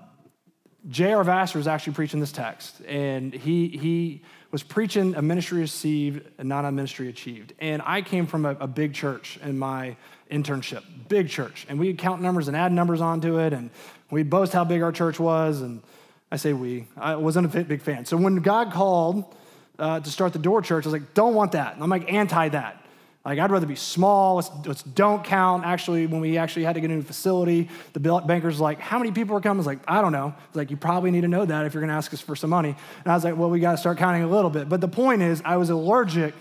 [0.88, 1.24] J.R.
[1.24, 6.48] Vassar was actually preaching this text, and he, he was preaching a ministry received and
[6.48, 7.52] not a ministry achieved.
[7.58, 9.96] And I came from a, a big church in my
[10.30, 13.70] internship, big church, and we'd count numbers and add numbers onto it, and
[14.10, 15.60] we'd boast how big our church was.
[15.60, 15.82] And
[16.30, 18.06] I say we, I wasn't a big fan.
[18.06, 19.34] So when God called
[19.80, 21.74] uh, to start the door church, I was like, don't want that.
[21.74, 22.84] And I'm like anti that.
[23.24, 24.36] Like, I'd rather be small.
[24.36, 25.64] Let's, let's, don't count.
[25.66, 29.12] Actually, when we actually had to get a new facility, the banker's like, How many
[29.12, 29.58] people are coming?
[29.58, 30.34] I was like, I don't know.
[30.48, 32.34] It's like, You probably need to know that if you're going to ask us for
[32.34, 32.74] some money.
[33.04, 34.70] And I was like, Well, we got to start counting a little bit.
[34.70, 36.34] But the point is, I was allergic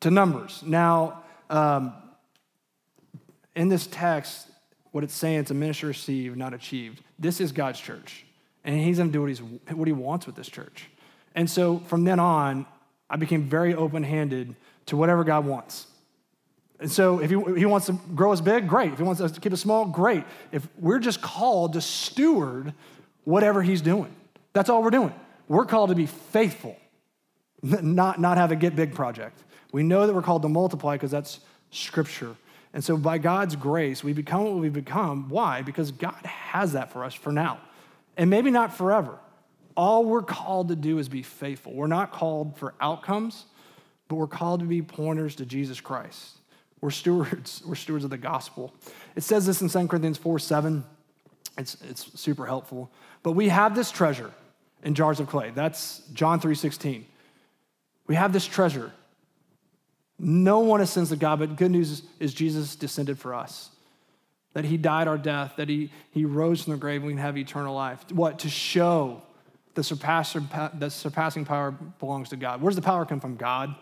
[0.00, 0.62] to numbers.
[0.66, 1.92] Now, um,
[3.54, 4.48] in this text,
[4.90, 7.00] what it's saying, it's a ministry received, not achieved.
[7.16, 8.24] This is God's church.
[8.64, 10.88] And He's going to do what, he's, what He wants with this church.
[11.34, 12.66] And so from then on,
[13.08, 14.54] I became very open handed
[14.86, 15.86] to whatever God wants.
[16.80, 18.92] And so if he, he wants to grow us big, great.
[18.92, 20.24] If he wants us to keep us small, great.
[20.50, 22.74] If we're just called to steward
[23.24, 24.14] whatever he's doing,
[24.52, 25.14] that's all we're doing.
[25.46, 26.76] We're called to be faithful,
[27.62, 29.38] not, not have a get big project.
[29.70, 31.40] We know that we're called to multiply because that's
[31.70, 32.34] scripture.
[32.74, 35.28] And so by God's grace, we become what we become.
[35.28, 35.62] Why?
[35.62, 37.60] Because God has that for us for now.
[38.16, 39.18] And maybe not forever.
[39.76, 41.72] All we're called to do is be faithful.
[41.72, 43.46] We're not called for outcomes,
[44.08, 46.36] but we're called to be pointers to Jesus Christ.
[46.80, 47.62] We're stewards.
[47.66, 48.74] We're stewards of the gospel.
[49.14, 50.84] It says this in 2 Corinthians 4 7.
[51.56, 52.90] It's, it's super helpful.
[53.22, 54.32] But we have this treasure
[54.82, 55.52] in jars of clay.
[55.54, 57.06] That's John 3 16.
[58.08, 58.92] We have this treasure.
[60.18, 63.70] No one ascends to God, but good news is, is Jesus descended for us.
[64.54, 67.22] That he died our death, that he, he rose from the grave, and we can
[67.22, 68.04] have eternal life.
[68.12, 68.40] What?
[68.40, 69.22] To show
[69.74, 72.60] the surpassing, the surpassing power belongs to God.
[72.60, 73.36] Where does the power come from?
[73.36, 73.74] God,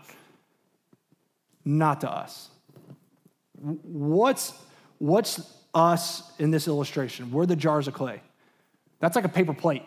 [1.65, 2.51] not to us
[3.61, 4.55] what's,
[4.99, 5.41] what's
[5.75, 7.31] us in this illustration?
[7.31, 8.23] We're the jars of clay.
[8.99, 9.83] That's like a paper plate.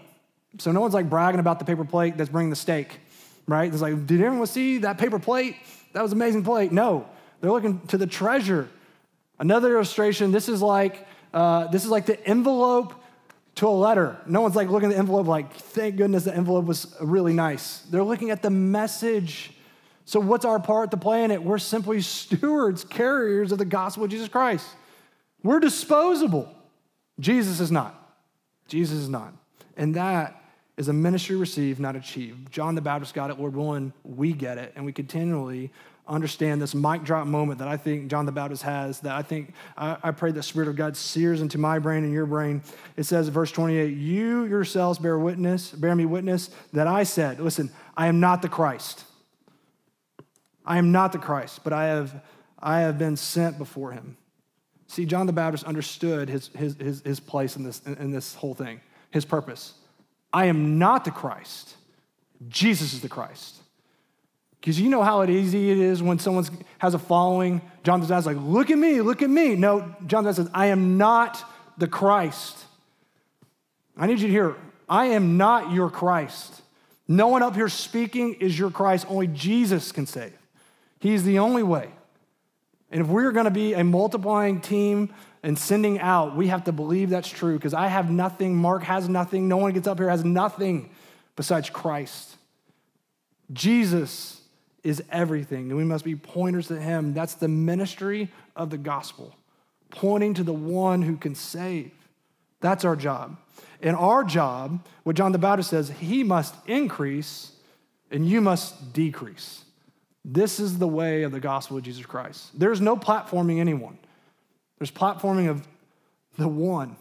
[0.59, 2.99] So no one's like bragging about the paper plate that's bringing the steak,
[3.47, 3.71] right?
[3.71, 5.55] It's like, did everyone see that paper plate?
[5.93, 6.71] That was amazing plate.
[6.71, 7.07] No,
[7.41, 8.69] they're looking to the treasure.
[9.39, 10.31] Another illustration.
[10.31, 12.93] This is like uh, this is like the envelope
[13.55, 14.17] to a letter.
[14.25, 17.79] No one's like looking at the envelope like, thank goodness the envelope was really nice.
[17.81, 19.51] They're looking at the message
[20.05, 21.41] so, what's our part to play in it?
[21.43, 24.67] We're simply stewards, carriers of the gospel of Jesus Christ.
[25.43, 26.53] We're disposable.
[27.19, 27.95] Jesus is not.
[28.67, 29.33] Jesus is not.
[29.77, 30.41] And that
[30.77, 32.51] is a ministry received, not achieved.
[32.51, 35.71] John the Baptist got it, Lord willing, we get it, and we continually
[36.07, 39.53] understand this mic drop moment that I think John the Baptist has, that I think,
[39.77, 42.61] I, I pray the Spirit of God sears into my brain and your brain.
[42.97, 47.71] It says, verse 28, You yourselves bear witness, bear me witness that I said, listen,
[47.95, 49.05] I am not the Christ.
[50.65, 52.21] I am not the Christ, but I have,
[52.59, 54.17] I have been sent before him.
[54.87, 58.53] See, John the Baptist understood his, his, his, his place in this, in this whole
[58.53, 59.73] thing, his purpose.
[60.31, 61.75] I am not the Christ.
[62.47, 63.62] Jesus is the Christ.
[64.63, 66.47] Because you know how easy it is when someone
[66.77, 67.61] has a following.
[67.83, 69.57] John the Baptist is like, look at me, look at me.
[69.57, 71.43] No, John the Baptist says, I am not
[71.77, 72.63] the Christ.
[73.97, 74.55] I need you to hear,
[74.87, 76.61] I am not your Christ.
[77.09, 79.05] No one up here speaking is your Christ.
[79.09, 80.31] Only Jesus can save.
[81.01, 81.89] He's the only way.
[82.89, 86.71] And if we're going to be a multiplying team and sending out, we have to
[86.71, 90.09] believe that's true because I have nothing, Mark has nothing, no one gets up here
[90.09, 90.89] has nothing
[91.35, 92.37] besides Christ.
[93.51, 94.39] Jesus
[94.83, 97.13] is everything, and we must be pointers to him.
[97.13, 99.35] That's the ministry of the gospel,
[99.89, 101.91] pointing to the one who can save.
[102.59, 103.37] That's our job.
[103.81, 107.51] And our job, what John the Baptist says, he must increase
[108.11, 109.63] and you must decrease.
[110.23, 112.57] This is the way of the gospel of Jesus Christ.
[112.57, 113.97] There's no platforming anyone,
[114.79, 115.67] there's platforming of
[116.37, 116.95] the one,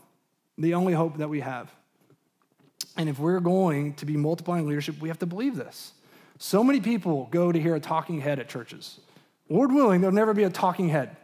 [0.58, 1.72] the only hope that we have.
[2.96, 5.92] And if we're going to be multiplying leadership, we have to believe this.
[6.42, 8.98] So many people go to hear a talking head at churches.
[9.48, 11.16] Lord willing, there'll never be a talking head.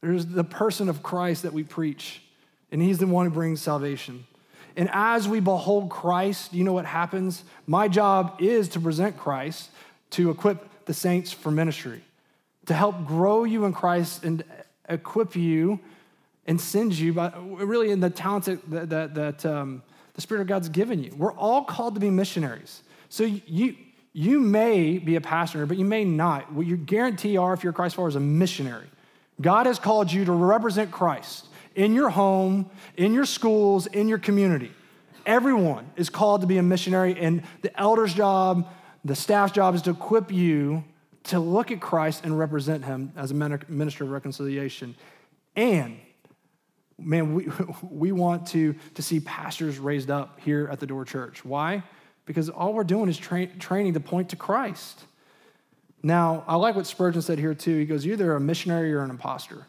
[0.00, 2.22] There's the person of Christ that we preach,
[2.70, 4.28] and he's the one who brings salvation.
[4.76, 7.42] And as we behold Christ, you know what happens?
[7.66, 9.70] My job is to present Christ,
[10.10, 12.02] to equip the saints for ministry,
[12.66, 14.44] to help grow you in Christ and
[14.88, 15.80] equip you
[16.46, 19.82] and send you, but really in the talents that, that, that um,
[20.14, 21.12] the Spirit of God's given you.
[21.16, 22.82] We're all called to be missionaries.
[23.08, 23.74] So you,
[24.14, 26.52] you may be a pastor, but you may not.
[26.52, 28.86] What you guarantee are, if you're a Christ follower, is a missionary.
[29.40, 34.18] God has called you to represent Christ in your home, in your schools, in your
[34.18, 34.70] community.
[35.26, 38.68] Everyone is called to be a missionary, and the elder's job,
[39.04, 40.84] the staff's job is to equip you
[41.24, 44.94] to look at Christ and represent him as a minister of reconciliation.
[45.56, 45.98] And
[46.98, 47.48] man, we,
[47.82, 51.44] we want to, to see pastors raised up here at the Door Church.
[51.44, 51.82] Why?
[52.26, 55.04] Because all we're doing is tra- training to point to Christ.
[56.02, 57.78] Now, I like what Spurgeon said here too.
[57.78, 59.66] He goes, You're either a missionary or an imposter.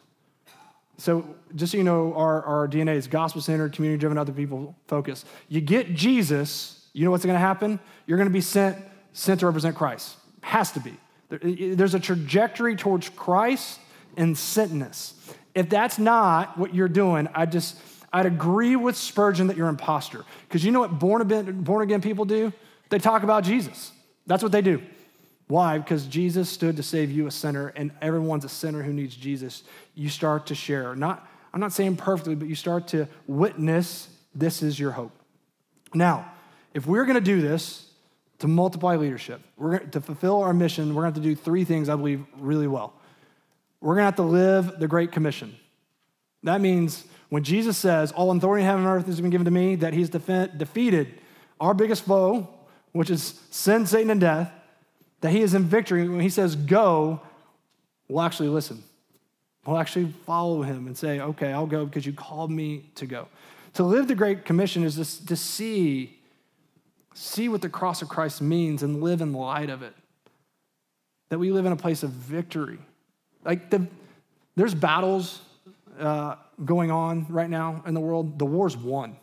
[0.98, 4.74] So, just so you know, our, our DNA is gospel centered, community driven, other people
[4.86, 5.26] focused.
[5.48, 7.78] You get Jesus, you know what's going to happen?
[8.06, 8.78] You're going to be sent,
[9.12, 10.16] sent to represent Christ.
[10.40, 10.94] Has to be.
[11.28, 13.80] There's a trajectory towards Christ
[14.16, 15.12] and sentness.
[15.54, 17.76] If that's not what you're doing, I just,
[18.16, 20.24] I'd agree with Spurgeon that you're an imposter.
[20.48, 22.50] Because you know what born again, born again people do?
[22.88, 23.92] They talk about Jesus.
[24.26, 24.80] That's what they do.
[25.48, 25.76] Why?
[25.76, 29.64] Because Jesus stood to save you, a sinner, and everyone's a sinner who needs Jesus.
[29.94, 30.96] You start to share.
[30.96, 35.12] Not, I'm not saying perfectly, but you start to witness this is your hope.
[35.92, 36.32] Now,
[36.72, 37.86] if we're going to do this
[38.38, 41.64] to multiply leadership, we're to fulfill our mission, we're going to have to do three
[41.64, 42.94] things I believe really well.
[43.82, 45.54] We're going to have to live the Great Commission.
[46.44, 49.50] That means when Jesus says, All authority in heaven and earth has been given to
[49.50, 51.14] me, that he's defeated
[51.60, 52.48] our biggest foe,
[52.92, 54.52] which is sin, Satan, and death
[55.20, 56.08] that he is in victory.
[56.08, 57.20] When he says go,
[58.08, 58.82] we'll actually listen.
[59.64, 63.28] We'll actually follow him and say, okay, I'll go because you called me to go.
[63.74, 66.16] To live the Great Commission is to, to see,
[67.14, 69.94] see what the cross of Christ means and live in light of it.
[71.30, 72.78] That we live in a place of victory.
[73.44, 73.86] Like the,
[74.54, 75.40] there's battles
[75.98, 78.38] uh, going on right now in the world.
[78.38, 79.16] The war's won.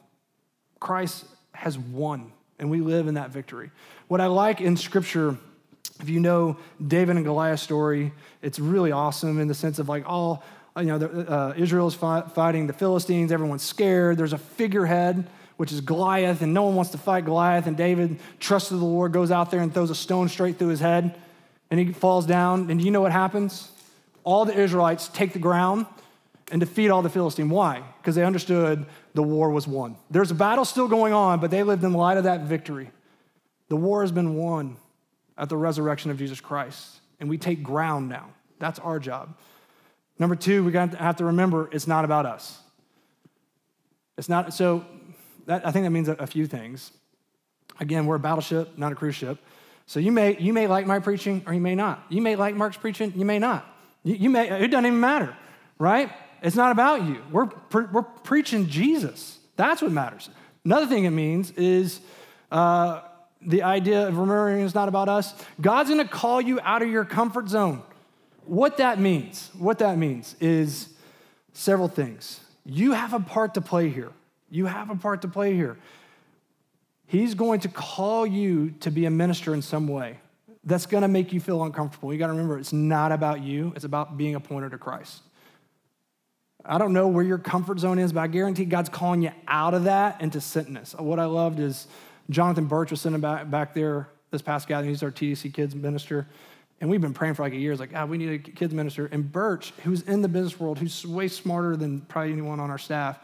[0.79, 3.71] Christ has won, and we live in that victory.
[4.07, 5.37] What I like in Scripture
[5.99, 10.03] if you know David and Goliath story, it's really awesome in the sense of like
[10.07, 10.43] all,
[10.77, 14.17] you know, uh, Israel's fi- fighting the Philistines, everyone's scared.
[14.17, 15.25] There's a figurehead,
[15.57, 17.67] which is Goliath, and no one wants to fight Goliath.
[17.67, 20.79] And David, trusted the Lord, goes out there and throws a stone straight through his
[20.79, 21.15] head,
[21.69, 22.69] and he falls down.
[22.71, 23.69] And you know what happens?
[24.23, 25.85] All the Israelites take the ground
[26.51, 27.51] and defeat all the Philistines.
[27.51, 27.83] Why?
[28.01, 29.95] Because they understood the war was won.
[30.11, 32.91] There's a battle still going on, but they lived in light of that victory.
[33.69, 34.77] The war has been won
[35.37, 36.99] at the resurrection of Jesus Christ.
[37.19, 38.29] And we take ground now.
[38.59, 39.35] That's our job.
[40.19, 42.59] Number two, we got to have to remember it's not about us.
[44.17, 44.85] It's not, so
[45.47, 46.91] that, I think that means a, a few things.
[47.79, 49.39] Again, we're a battleship, not a cruise ship.
[49.85, 52.03] So you may, you may like my preaching or you may not.
[52.09, 53.65] You may like Mark's preaching, you may not.
[54.03, 55.35] You, you may, it doesn't even matter,
[55.79, 56.11] right?
[56.43, 57.23] It's not about you.
[57.31, 59.39] We're, pre- we're preaching Jesus.
[59.55, 60.29] That's what matters.
[60.65, 62.01] Another thing it means is
[62.51, 63.01] uh,
[63.41, 65.33] the idea of remembering is not about us.
[65.61, 67.81] God's gonna call you out of your comfort zone.
[68.45, 70.89] What that means, what that means is
[71.53, 72.41] several things.
[72.65, 74.11] You have a part to play here.
[74.49, 75.77] You have a part to play here.
[77.05, 80.19] He's going to call you to be a minister in some way
[80.63, 82.11] that's going to make you feel uncomfortable.
[82.13, 85.21] You got to remember, it's not about you, it's about being appointed to Christ.
[86.65, 89.73] I don't know where your comfort zone is, but I guarantee God's calling you out
[89.73, 90.97] of that into sentness.
[90.99, 91.87] What I loved is
[92.29, 94.89] Jonathan Birch was sitting back, back there this past gathering.
[94.89, 96.27] He's our TDC kids minister.
[96.79, 97.71] And we've been praying for like a year.
[97.71, 99.07] It's like, ah, we need a kids minister.
[99.07, 102.77] And Birch, who's in the business world, who's way smarter than probably anyone on our
[102.77, 103.19] staff,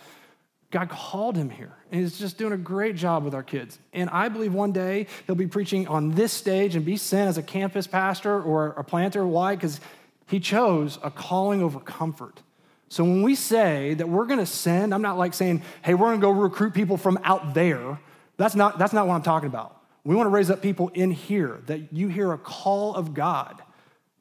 [0.72, 1.74] God called him here.
[1.92, 3.80] And he's just doing a great job with our kids.
[3.92, 7.38] And I believe one day he'll be preaching on this stage and be sent as
[7.38, 9.26] a campus pastor or a planter.
[9.26, 9.56] Why?
[9.56, 9.80] Because
[10.28, 12.42] he chose a calling over comfort.
[12.90, 16.08] So when we say that we're going to send, I'm not like saying, hey, we're
[16.08, 18.00] going to go recruit people from out there.
[18.38, 19.80] That's not, that's not what I'm talking about.
[20.04, 23.62] We want to raise up people in here that you hear a call of God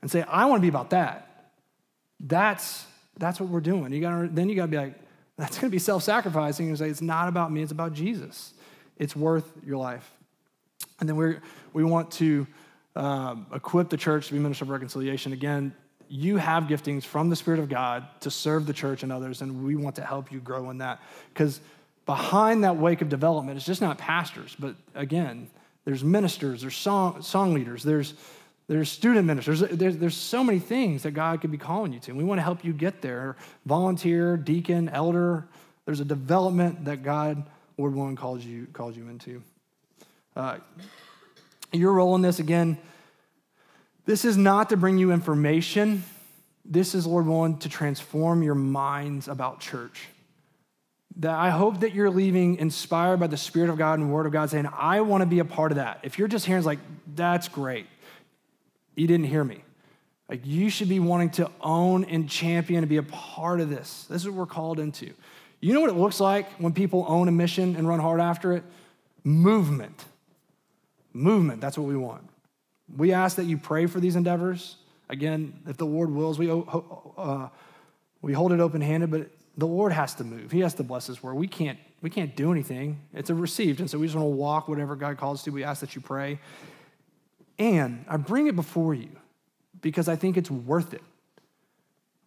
[0.03, 1.51] and say, I want to be about that.
[2.21, 3.93] That's, that's what we're doing.
[3.93, 4.95] You gotta, then you got to be like,
[5.39, 8.53] that's going to be self sacrificing and say, it's not about me, it's about Jesus.
[8.97, 10.11] It's worth your life.
[11.01, 11.37] And then we
[11.73, 12.47] we want to
[12.97, 15.33] um, equip the church to be minister of reconciliation.
[15.33, 15.73] Again,
[16.09, 19.65] you have giftings from the Spirit of God to serve the church and others, and
[19.65, 21.01] we want to help you grow in that.
[21.33, 21.61] Because
[22.07, 25.51] behind that wake of development it's just not pastors, but again,
[25.85, 28.15] there's ministers, there's song, song leaders, there's,
[28.69, 29.61] there's student ministers.
[29.61, 32.11] There's, there's so many things that God could be calling you to.
[32.11, 33.37] And we want to help you get there.
[33.65, 35.49] Volunteer, deacon, elder.
[35.87, 39.43] There's a development that God, Lord willing, calls you, calls you into.
[40.37, 40.59] Uh,
[41.73, 42.77] your role in this, again,
[44.09, 46.03] this is not to bring you information.
[46.65, 50.09] This is, Lord willing, to transform your minds about church
[51.17, 54.33] that I hope that you're leaving inspired by the Spirit of God and Word of
[54.33, 56.01] God, saying, I want to be a part of that.
[56.05, 56.79] If you're just hearing, it's like,
[57.15, 57.87] that's great.
[58.95, 59.63] You didn't hear me.
[60.27, 64.07] Like, you should be wanting to own and champion and be a part of this.
[64.09, 65.13] This is what we're called into.
[65.61, 68.55] You know what it looks like when people own a mission and run hard after
[68.55, 68.63] it?
[69.23, 70.03] Movement.
[71.13, 71.61] Movement.
[71.61, 72.27] That's what we want.
[72.97, 74.77] We ask that you pray for these endeavors.
[75.09, 77.49] Again, if the Lord wills, we, uh,
[78.23, 80.53] we hold it open handed, but the Lord has to move.
[80.53, 81.35] He has to bless His word.
[81.35, 83.01] We can't, we can't do anything.
[83.13, 83.81] It's a received.
[83.81, 85.51] And so we just want to walk whatever God calls to.
[85.51, 86.39] We ask that you pray.
[87.59, 89.11] And I bring it before you
[89.81, 91.03] because I think it's worth it.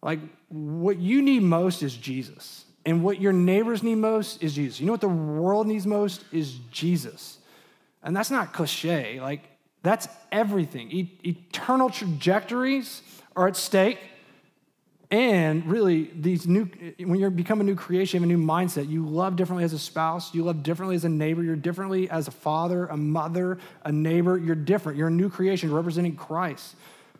[0.02, 2.64] Like, what you need most is Jesus.
[2.84, 4.80] And what your neighbors need most is Jesus.
[4.80, 7.38] You know what the world needs most is Jesus.
[8.02, 9.20] And that's not cliche.
[9.20, 9.44] Like,
[9.82, 10.90] that's everything.
[10.90, 13.02] E- eternal trajectories
[13.36, 13.98] are at stake.
[15.10, 18.88] And really, these new, when you become a new creation, you have a new mindset.
[18.88, 20.34] You love differently as a spouse.
[20.34, 21.42] You love differently as a neighbor.
[21.42, 24.38] You're differently as a father, a mother, a neighbor.
[24.38, 24.96] You're different.
[24.96, 26.76] You're a new creation representing Christ.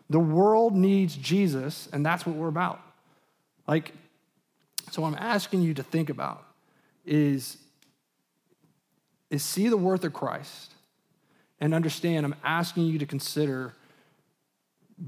[0.09, 2.81] The world needs Jesus, and that's what we're about.
[3.67, 3.93] Like,
[4.89, 6.43] so what I'm asking you to think about
[7.05, 7.57] is,
[9.29, 10.72] is see the worth of Christ
[11.63, 13.73] and understand I'm asking you to consider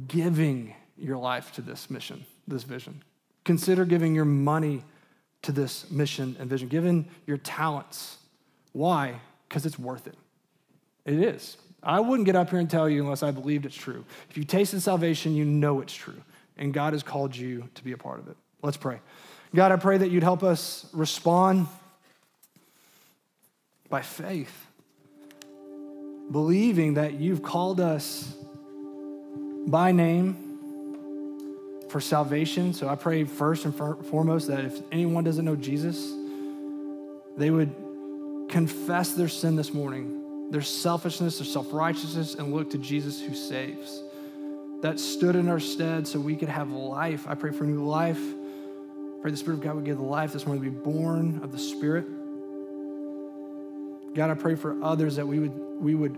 [0.07, 3.03] giving your life to this mission, this vision.
[3.43, 4.81] Consider giving your money
[5.41, 8.19] to this mission and vision, giving your talents.
[8.71, 9.19] Why?
[9.49, 10.15] Because it's worth it.
[11.03, 11.57] It is.
[11.83, 14.05] I wouldn't get up here and tell you unless I believed it's true.
[14.29, 16.21] If you tasted salvation, you know it's true.
[16.57, 18.37] And God has called you to be a part of it.
[18.63, 19.01] Let's pray.
[19.53, 21.67] God, I pray that you'd help us respond
[23.89, 24.67] by faith
[26.31, 28.33] believing that you've called us
[29.67, 30.37] by name
[31.89, 32.73] for salvation.
[32.73, 36.13] So I pray first and foremost that if anyone doesn't know Jesus,
[37.37, 37.73] they would
[38.49, 43.33] confess their sin this morning, their selfishness, their self righteousness, and look to Jesus who
[43.33, 44.01] saves.
[44.81, 47.25] That stood in our stead so we could have life.
[47.27, 48.19] I pray for new life.
[48.19, 51.39] I pray the Spirit of God would give the life this morning to be born
[51.43, 52.05] of the Spirit.
[54.13, 56.17] God, I pray for others that we would, we would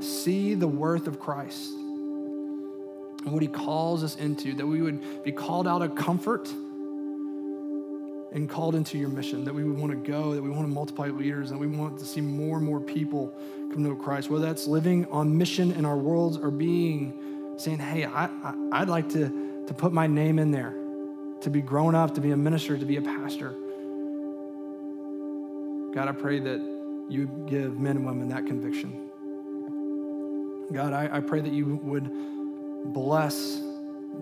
[0.00, 5.32] see the worth of Christ and what he calls us into, that we would be
[5.32, 6.48] called out of comfort
[8.32, 10.68] and called into your mission, that we would want to go, that we want to
[10.68, 13.32] multiply leaders, and we want to see more and more people
[13.72, 17.12] come to Christ, whether that's living on mission in our worlds or being
[17.56, 18.28] saying, hey, I,
[18.70, 20.74] I, would like to, to put my name in there,
[21.40, 23.50] to be grown up, to be a minister, to be a pastor.
[25.92, 26.77] God, I pray that
[27.08, 29.08] you give men and women that conviction.
[30.72, 33.60] God, I, I pray that you would bless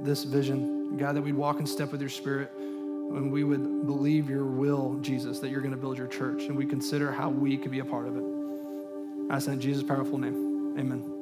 [0.03, 0.97] this vision.
[0.97, 4.99] God, that we'd walk in step with your spirit and we would believe your will,
[5.01, 7.81] Jesus, that you're going to build your church and we consider how we could be
[7.81, 8.25] a part of it.
[9.31, 10.79] I ask in Jesus' powerful name.
[10.79, 11.16] Amen.